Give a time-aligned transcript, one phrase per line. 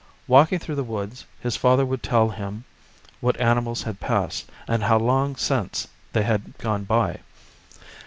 [0.27, 2.63] Walking through the woods his father would tell 'him
[3.19, 7.19] what animals had passed, and how long since they had gone by.